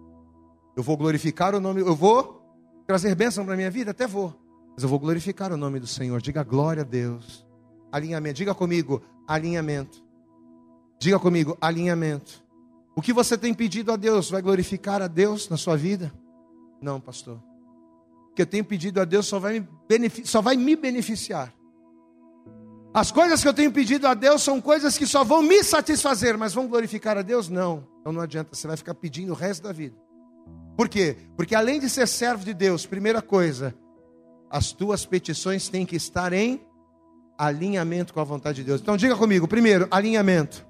[0.75, 2.41] eu vou glorificar o nome, eu vou
[2.87, 3.91] trazer bênção para minha vida?
[3.91, 4.33] Até vou,
[4.73, 6.21] mas eu vou glorificar o nome do Senhor.
[6.21, 7.45] Diga glória a Deus.
[7.91, 10.01] Alinhamento, diga comigo, alinhamento.
[10.97, 12.42] Diga comigo, alinhamento.
[12.95, 16.13] O que você tem pedido a Deus vai glorificar a Deus na sua vida?
[16.81, 17.41] Não, pastor.
[18.31, 19.67] O que eu tenho pedido a Deus só vai me,
[20.25, 21.53] só vai me beneficiar.
[22.93, 26.37] As coisas que eu tenho pedido a Deus são coisas que só vão me satisfazer,
[26.37, 27.49] mas vão glorificar a Deus?
[27.49, 27.87] Não.
[28.01, 29.95] Então não adianta, você vai ficar pedindo o resto da vida.
[30.77, 31.15] Por quê?
[31.35, 33.73] Porque além de ser servo de Deus, primeira coisa,
[34.49, 36.61] as tuas petições têm que estar em
[37.37, 38.81] alinhamento com a vontade de Deus.
[38.81, 40.63] Então diga comigo, primeiro, alinhamento.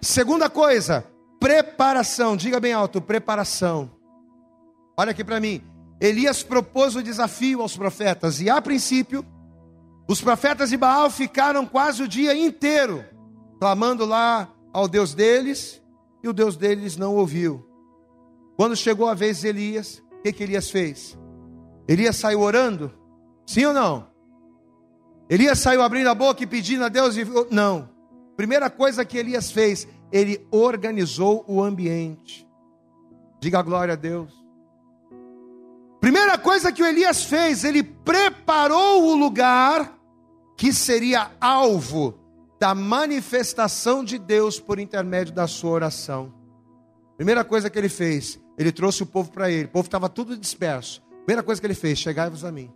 [0.00, 1.04] Segunda coisa,
[1.38, 2.36] preparação.
[2.36, 3.90] Diga bem alto, preparação.
[4.96, 5.62] Olha aqui para mim.
[6.00, 9.24] Elias propôs o desafio aos profetas e a princípio
[10.08, 13.04] os profetas de Baal ficaram quase o dia inteiro
[13.58, 15.82] clamando lá ao Deus deles
[16.22, 17.64] e o Deus deles não ouviu.
[18.56, 21.18] Quando chegou a vez de Elias, o que, que Elias fez?
[21.86, 22.92] Elias saiu orando?
[23.46, 24.08] Sim ou não?
[25.28, 27.16] Elias saiu abrindo a boca e pedindo a Deus?
[27.50, 27.88] Não.
[28.36, 32.46] Primeira coisa que Elias fez, ele organizou o ambiente.
[33.40, 34.32] Diga glória a Deus.
[36.00, 39.98] Primeira coisa que o Elias fez, ele preparou o lugar
[40.56, 42.18] que seria alvo
[42.58, 46.32] da manifestação de Deus por intermédio da sua oração.
[47.16, 49.66] Primeira coisa que ele fez, ele trouxe o povo para ele.
[49.66, 51.02] O povo estava tudo disperso.
[51.24, 52.72] Primeira coisa que ele fez, chegai-vos a mim.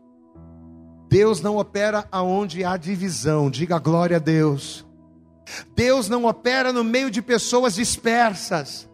[1.09, 3.51] Deus não opera aonde há divisão.
[3.51, 4.87] Diga glória a Deus.
[5.75, 8.89] Deus não opera no meio de pessoas dispersas.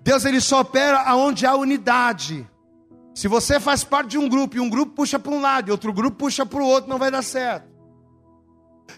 [0.00, 2.48] Deus ele só opera aonde há unidade.
[3.14, 5.72] Se você faz parte de um grupo e um grupo puxa para um lado e
[5.72, 7.66] outro grupo puxa para o outro, não vai dar certo.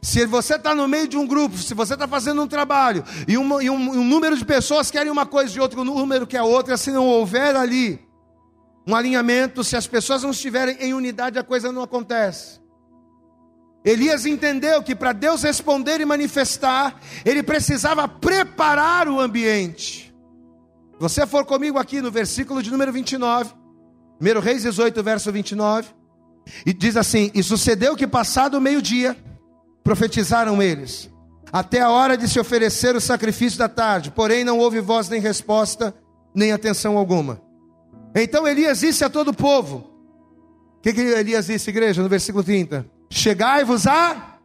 [0.03, 3.37] Se você está no meio de um grupo, se você está fazendo um trabalho e,
[3.37, 6.77] uma, e um, um, número de pessoas querem uma coisa e outro número quer outra,
[6.77, 8.01] se não houver ali
[8.87, 12.60] um alinhamento, se as pessoas não estiverem em unidade, a coisa não acontece.
[13.85, 20.15] Elias entendeu que para Deus responder e manifestar, ele precisava preparar o ambiente.
[20.99, 23.55] Você for comigo aqui no versículo de número 29,
[24.21, 25.89] 1 Reis 18, verso 29,
[26.67, 29.17] e diz assim: E sucedeu que, passado o meio-dia,
[29.83, 31.11] profetizaram eles,
[31.51, 35.23] até a hora de se oferecer o sacrifício da tarde, porém não houve voz nem
[35.23, 35.95] resposta,
[36.35, 37.41] nem atenção alguma.
[38.15, 39.91] Então Elias disse a todo o povo:
[40.77, 43.00] O que, que Elias disse, igreja, no versículo 30?
[43.11, 44.39] Chegai-vos a,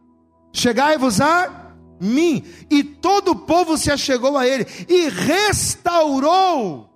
[0.52, 2.44] chegai-vos a mim.
[2.70, 6.90] E todo o povo se achegou a ele e restaurou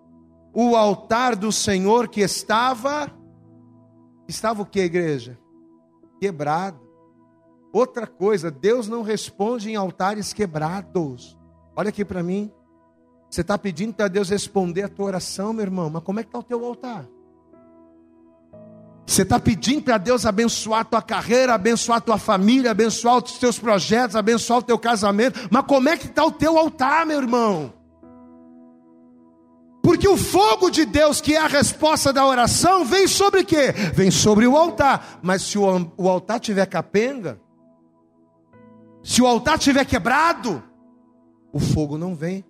[0.52, 3.10] o altar do Senhor que estava,
[4.26, 5.38] estava o que, igreja?
[6.20, 6.80] Quebrado.
[7.72, 11.38] Outra coisa, Deus não responde em altares quebrados.
[11.76, 12.50] Olha aqui para mim.
[13.30, 16.28] Você está pedindo para Deus responder a tua oração, meu irmão, mas como é que
[16.28, 17.06] está o teu altar?
[19.10, 23.38] Você está pedindo para Deus abençoar a tua carreira, abençoar a tua família, abençoar os
[23.38, 27.20] teus projetos, abençoar o teu casamento, mas como é que está o teu altar, meu
[27.20, 27.72] irmão?
[29.82, 33.72] Porque o fogo de Deus, que é a resposta da oração, vem sobre quê?
[33.92, 35.18] Vem sobre o altar.
[35.20, 37.40] Mas se o, o altar tiver capenga,
[39.02, 40.62] se o altar tiver quebrado,
[41.52, 42.44] o fogo não vem.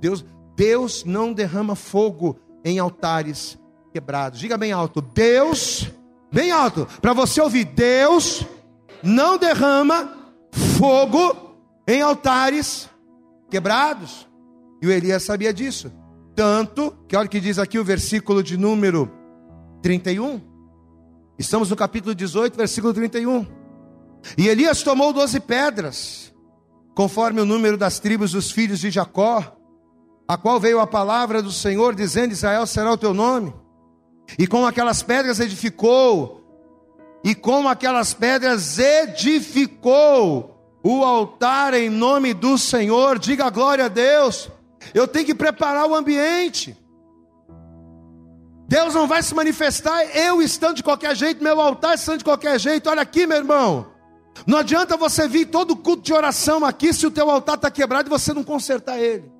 [0.00, 3.58] Deus, Deus não derrama fogo em altares
[3.92, 4.38] quebrados.
[4.38, 5.90] Diga bem alto: Deus,
[6.32, 8.44] bem alto, para você ouvir: Deus
[9.02, 10.16] não derrama
[10.78, 12.88] fogo em altares
[13.50, 14.26] quebrados.
[14.82, 15.92] E o Elias sabia disso.
[16.34, 19.10] Tanto que olha o que diz aqui o versículo de número
[19.82, 20.40] 31.
[21.38, 23.46] Estamos no capítulo 18, versículo 31.
[24.36, 26.34] E Elias tomou doze pedras,
[26.94, 29.56] conforme o número das tribos dos filhos de Jacó,
[30.28, 33.54] a qual veio a palavra do Senhor, dizendo: Israel será o teu nome.
[34.38, 36.42] E com aquelas pedras edificou,
[37.24, 43.18] e com aquelas pedras edificou o altar em nome do Senhor.
[43.18, 44.48] Diga glória a Deus.
[44.94, 46.76] Eu tenho que preparar o ambiente.
[48.68, 52.58] Deus não vai se manifestar eu estando de qualquer jeito, meu altar estando de qualquer
[52.58, 52.90] jeito.
[52.90, 53.86] Olha aqui, meu irmão.
[54.46, 58.08] Não adianta você vir todo culto de oração aqui se o teu altar está quebrado
[58.08, 59.35] e você não consertar ele.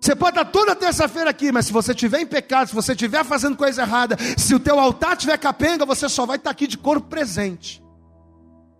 [0.00, 3.24] Você pode estar toda terça-feira aqui, mas se você estiver em pecado, se você estiver
[3.24, 6.78] fazendo coisa errada, se o teu altar estiver capenga, você só vai estar aqui de
[6.78, 7.82] corpo presente.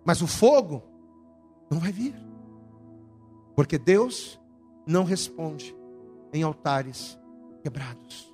[0.05, 0.83] Mas o fogo
[1.69, 2.15] não vai vir.
[3.55, 4.39] Porque Deus
[4.85, 5.75] não responde
[6.31, 7.19] em altares
[7.61, 8.33] quebrados.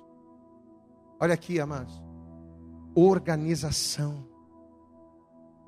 [1.18, 2.00] Olha aqui, amados.
[2.94, 4.34] Organização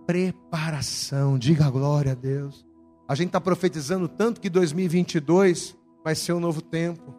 [0.07, 1.37] preparação.
[1.37, 2.65] Diga glória a Deus.
[3.09, 7.13] A gente está profetizando tanto que 2022 vai ser um novo tempo.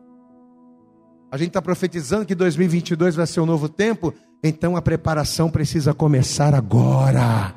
[1.30, 4.14] A gente está profetizando que 2022 vai ser um novo tempo.
[4.42, 7.54] Então a preparação precisa começar agora.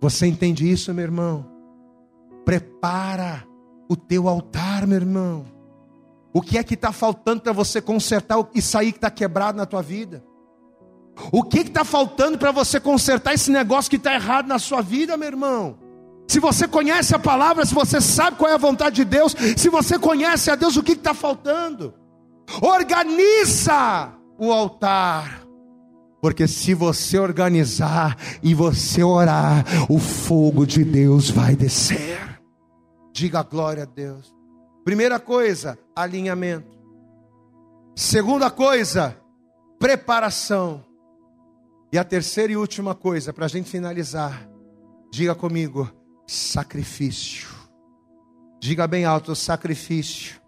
[0.00, 1.44] Você entende isso, meu irmão?
[2.44, 3.44] Prepara
[3.88, 5.44] o teu altar, meu irmão.
[6.32, 9.66] O que é que está faltando para você consertar isso aí que está quebrado na
[9.66, 10.22] tua vida?
[11.32, 15.16] O que está faltando para você consertar esse negócio que está errado na sua vida,
[15.16, 15.87] meu irmão?
[16.28, 19.70] Se você conhece a palavra, se você sabe qual é a vontade de Deus, se
[19.70, 21.94] você conhece a Deus, o que está faltando?
[22.60, 25.42] Organiza o altar.
[26.20, 32.40] Porque se você organizar e você orar, o fogo de Deus vai descer.
[33.12, 34.34] Diga glória a Deus.
[34.84, 36.76] Primeira coisa, alinhamento.
[37.96, 39.16] Segunda coisa,
[39.78, 40.84] preparação.
[41.92, 44.48] E a terceira e última coisa, para a gente finalizar,
[45.10, 45.90] diga comigo:
[46.28, 47.48] sacrifício.
[48.60, 50.40] Diga bem alto: sacrifício.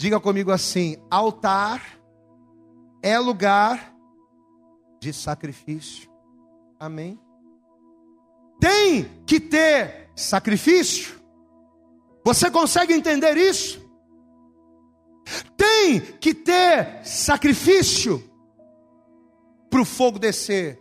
[0.00, 1.82] Diga comigo assim: altar
[3.02, 3.94] é lugar
[5.00, 6.10] de sacrifício.
[6.80, 7.20] Amém?
[8.58, 11.20] Tem que ter sacrifício.
[12.24, 13.84] Você consegue entender isso?
[15.56, 18.22] Tem que ter sacrifício
[19.70, 20.80] para o fogo descer.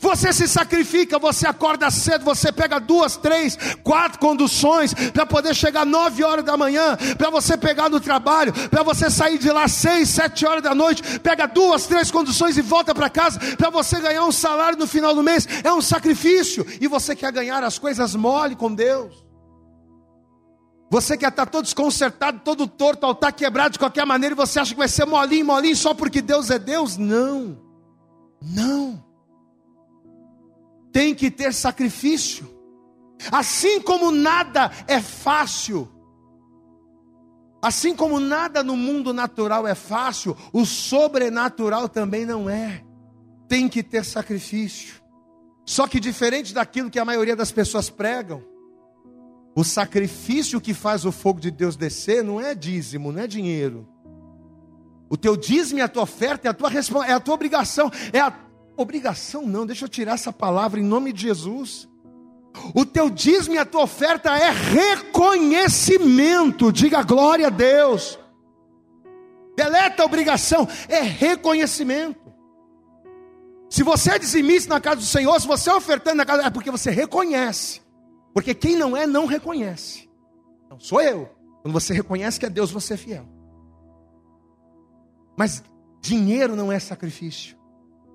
[0.00, 5.84] Você se sacrifica, você acorda cedo, você pega duas, três, quatro conduções para poder chegar
[5.84, 10.08] nove horas da manhã, para você pegar no trabalho, para você sair de lá seis,
[10.08, 14.24] sete horas da noite, pega duas, três conduções e volta para casa, para você ganhar
[14.24, 18.14] um salário no final do mês, é um sacrifício, e você quer ganhar as coisas
[18.14, 19.12] mole com Deus.
[20.90, 24.72] Você quer estar todo desconcertado, todo torto, altar quebrado de qualquer maneira, e você acha
[24.72, 26.96] que vai ser molinho, molinho só porque Deus é Deus?
[26.96, 27.58] Não,
[28.40, 29.11] não
[30.92, 32.48] tem que ter sacrifício.
[33.30, 35.88] Assim como nada é fácil,
[37.62, 42.84] assim como nada no mundo natural é fácil, o sobrenatural também não é.
[43.48, 45.00] Tem que ter sacrifício.
[45.64, 48.42] Só que diferente daquilo que a maioria das pessoas pregam,
[49.54, 53.86] o sacrifício que faz o fogo de Deus descer não é dízimo, não é dinheiro.
[55.08, 56.70] O teu dízimo e a tua oferta é a tua,
[57.06, 58.30] é a tua obrigação, é a
[58.82, 61.88] Obrigação não, deixa eu tirar essa palavra em nome de Jesus.
[62.74, 68.18] O teu dízimo e a tua oferta é reconhecimento, diga glória a Deus.
[69.56, 72.20] Deleta a obrigação, é reconhecimento.
[73.70, 76.50] Se você é dizimista na casa do Senhor, se você é ofertando na casa, é
[76.50, 77.80] porque você reconhece.
[78.34, 80.10] Porque quem não é, não reconhece.
[80.68, 81.30] Não sou eu.
[81.62, 83.28] Quando você reconhece que é Deus, você é fiel.
[85.38, 85.62] Mas
[86.00, 87.61] dinheiro não é sacrifício.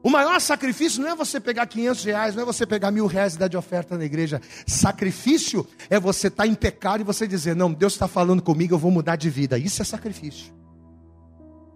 [0.08, 3.36] O maior sacrifício não é você pegar 500 reais, não é você pegar mil reais
[3.36, 4.42] e dar de oferta na igreja.
[4.66, 8.74] Sacrifício é você estar tá em pecado e você dizer: Não, Deus está falando comigo,
[8.74, 9.58] eu vou mudar de vida.
[9.58, 10.54] Isso é sacrifício.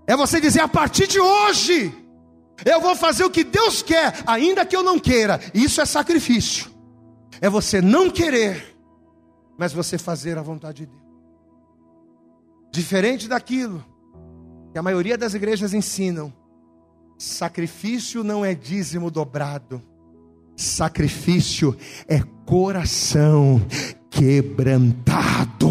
[0.07, 1.93] É você dizer: A partir de hoje,
[2.63, 5.37] eu vou fazer o que Deus quer, ainda que eu não queira.
[5.53, 6.71] Isso é sacrifício.
[7.41, 8.77] É você não querer,
[9.57, 11.03] mas você fazer a vontade de Deus.
[12.71, 13.83] Diferente daquilo
[14.71, 16.31] que a maioria das igrejas ensinam
[17.21, 19.79] Sacrifício não é dízimo dobrado.
[20.55, 23.61] Sacrifício é coração
[24.09, 25.69] quebrantado.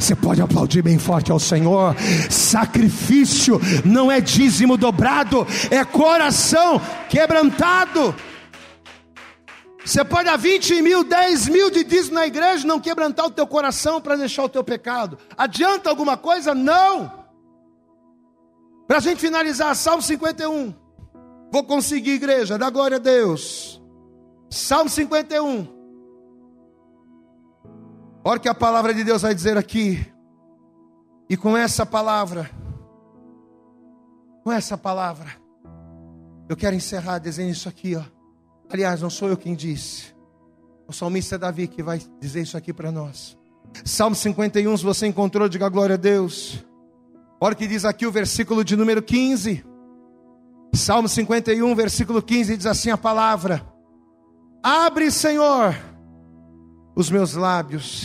[0.00, 1.94] Você pode aplaudir bem forte ao Senhor.
[2.30, 8.14] Sacrifício não é dízimo dobrado, é coração quebrantado.
[9.84, 13.46] Você pode dar 20 mil, 10 mil de dízimo na igreja, não quebrantar o teu
[13.46, 15.18] coração para deixar o teu pecado.
[15.36, 16.54] Adianta alguma coisa?
[16.54, 17.21] Não.
[18.86, 20.74] Para a gente finalizar, Salmo 51.
[21.52, 23.82] Vou conseguir, igreja, dá glória a Deus.
[24.50, 25.68] Salmo 51.
[28.24, 30.06] Olha o que a palavra de Deus vai dizer aqui.
[31.28, 32.50] E com essa palavra,
[34.44, 35.30] com essa palavra,
[36.48, 38.02] eu quero encerrar dizendo isso aqui, ó.
[38.70, 40.14] Aliás, não sou eu quem disse.
[40.86, 43.36] O salmista Davi que vai dizer isso aqui para nós.
[43.84, 46.64] Salmo 51, se você encontrou, diga glória a Deus.
[47.44, 49.64] Olha o que diz aqui o versículo de número 15.
[50.76, 53.66] Salmo 51, versículo 15 diz assim a palavra:
[54.62, 55.74] Abre, Senhor,
[56.94, 58.04] os meus lábios,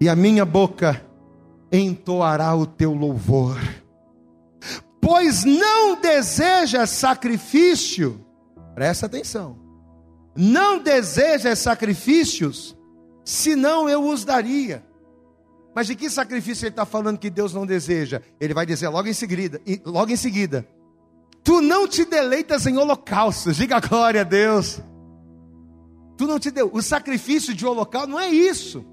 [0.00, 1.00] e a minha boca
[1.70, 3.56] entoará o teu louvor.
[5.00, 8.26] Pois não deseja sacrifício,
[8.74, 9.56] presta atenção,
[10.34, 12.76] não deseja sacrifícios,
[13.24, 14.84] senão eu os daria.
[15.74, 18.22] Mas de que sacrifício ele está falando que Deus não deseja?
[18.40, 20.66] Ele vai dizer logo em seguida, logo em seguida.
[21.42, 24.80] Tu não te deleitas em holocaustos, diga glória a Deus.
[26.16, 26.70] Tu não te deu.
[26.72, 28.84] O sacrifício de holocausto não é isso.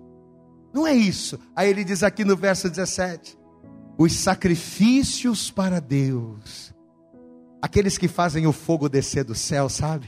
[0.74, 1.40] Não é isso.
[1.56, 3.38] Aí ele diz aqui no verso 17:
[3.98, 6.74] os sacrifícios para Deus,
[7.62, 10.08] aqueles que fazem o fogo descer do céu, sabe?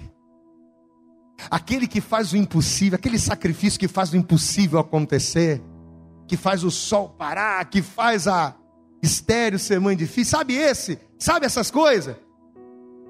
[1.52, 5.62] Aquele que faz o impossível, aquele sacrifício que faz o impossível acontecer
[6.34, 8.56] que faz o sol parar, que faz a
[9.04, 10.26] estéreo ser mãe de filho.
[10.26, 10.98] Sabe esse?
[11.20, 12.16] Sabe essas coisas?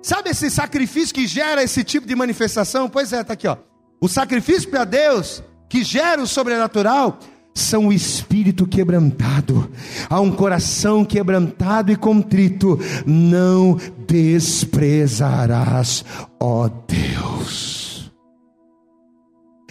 [0.01, 2.89] Sabe esse sacrifício que gera esse tipo de manifestação?
[2.89, 3.55] Pois é, está aqui, ó.
[4.01, 7.17] O sacrifício para Deus que gera o sobrenatural
[7.55, 9.71] são o espírito quebrantado,
[10.09, 16.03] há um coração quebrantado e contrito, não desprezarás,
[16.41, 18.11] ó Deus.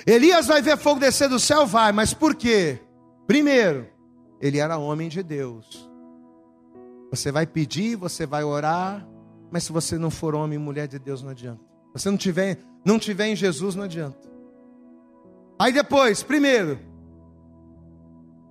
[0.07, 1.67] Elias vai ver fogo descer do céu?
[1.67, 2.81] Vai, mas por quê?
[3.27, 3.89] Primeiro,
[4.41, 5.89] ele era homem de Deus.
[7.11, 9.07] Você vai pedir, você vai orar,
[9.51, 11.61] mas se você não for homem e mulher de Deus, não adianta.
[11.95, 14.31] Se você não tiver, não tiver em Jesus, não adianta.
[15.59, 16.79] Aí depois, primeiro,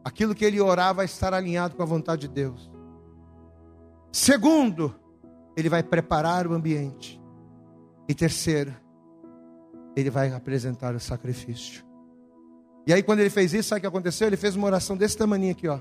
[0.03, 2.71] aquilo que ele orar vai estar alinhado com a vontade de Deus.
[4.11, 4.95] Segundo,
[5.57, 7.21] ele vai preparar o ambiente.
[8.07, 8.73] E terceiro,
[9.95, 11.83] ele vai apresentar o sacrifício.
[12.85, 14.27] E aí, quando ele fez isso, sabe o que aconteceu?
[14.27, 15.79] Ele fez uma oração desse tamanho aqui, ó.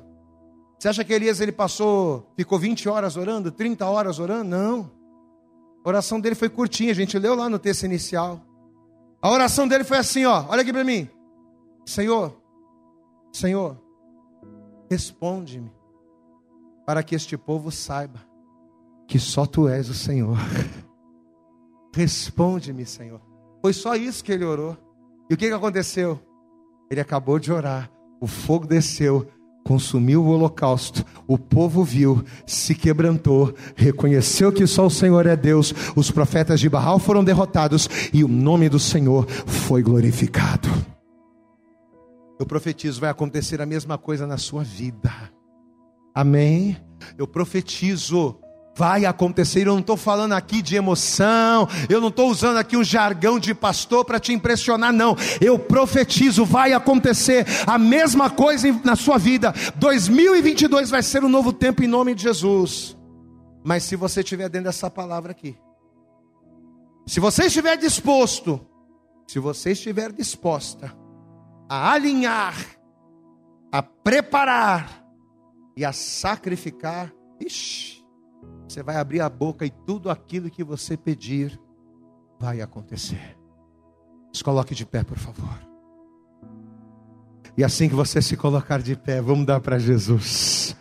[0.78, 4.44] Você acha que Elias ele passou, ficou 20 horas orando, 30 horas orando?
[4.44, 4.90] Não.
[5.84, 8.40] A oração dele foi curtinha, a gente leu lá no texto inicial.
[9.20, 11.08] A oração dele foi assim, ó, olha aqui para mim.
[11.84, 12.34] Senhor,
[13.32, 13.78] Senhor,
[14.90, 15.70] responde-me,
[16.86, 18.20] para que este povo saiba
[19.06, 20.36] que só tu és o Senhor.
[21.94, 23.20] Responde-me, Senhor.
[23.60, 24.78] Foi só isso que ele orou.
[25.28, 26.20] E o que, que aconteceu?
[26.90, 27.88] Ele acabou de orar,
[28.20, 29.28] o fogo desceu,
[29.64, 35.72] consumiu o holocausto, o povo viu, se quebrantou, reconheceu que só o Senhor é Deus,
[35.94, 40.68] os profetas de Baal foram derrotados e o nome do Senhor foi glorificado.
[42.40, 45.12] Eu profetizo, vai acontecer a mesma coisa na sua vida.
[46.12, 46.76] Amém?
[47.16, 48.36] Eu profetizo
[48.80, 49.66] vai acontecer.
[49.66, 53.52] Eu não estou falando aqui de emoção, eu não estou usando aqui um jargão de
[53.52, 55.14] pastor para te impressionar, não.
[55.38, 59.52] Eu profetizo, vai acontecer a mesma coisa na sua vida.
[59.76, 62.96] 2022 vai ser um novo tempo em nome de Jesus.
[63.62, 65.58] Mas se você estiver dentro dessa palavra aqui,
[67.06, 68.66] se você estiver disposto,
[69.26, 70.96] se você estiver disposta
[71.68, 72.56] a alinhar,
[73.70, 75.04] a preparar
[75.76, 77.99] e a sacrificar, ixi,
[78.68, 81.60] você vai abrir a boca e tudo aquilo que você pedir
[82.38, 83.36] vai acontecer.
[84.32, 85.58] Se coloque de pé, por favor.
[87.56, 90.76] E assim que você se colocar de pé, vamos dar para Jesus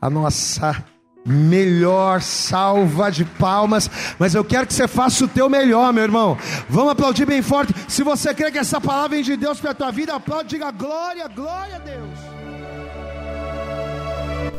[0.00, 0.84] a nossa
[1.26, 6.36] melhor salva de palmas, mas eu quero que você faça o teu melhor, meu irmão.
[6.68, 7.72] Vamos aplaudir bem forte.
[7.88, 10.70] Se você crê que essa palavra vem de Deus para a tua vida, aplaude, diga
[10.70, 12.33] glória, glória a Deus.